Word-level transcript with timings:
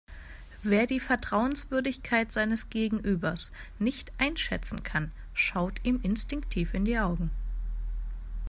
Wer 0.63 0.87
die 0.87 0.99
Vertrauenswürdigkeit 0.99 2.31
seines 2.31 2.71
Gegenübers 2.71 3.51
nicht 3.77 4.11
einschätzen 4.17 4.81
kann, 4.81 5.11
schaut 5.35 5.75
ihm 5.83 5.99
instinktiv 6.01 6.73
in 6.73 6.85
die 6.85 6.97
Augen. 6.97 7.29